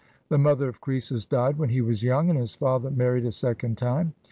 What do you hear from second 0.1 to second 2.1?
The mother of Croesus died when he was